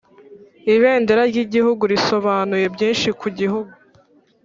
[0.73, 3.71] Ibendera ryigihugu risobanuye byinshi kugihugu